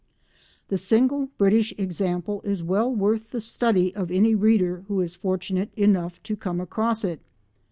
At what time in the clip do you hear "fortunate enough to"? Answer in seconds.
5.15-6.35